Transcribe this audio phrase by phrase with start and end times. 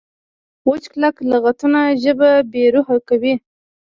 [0.67, 3.33] وچ کلک لغتونه ژبه بې روحه کوي.